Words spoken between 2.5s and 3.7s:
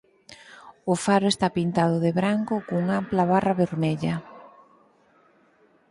cunha ampla barra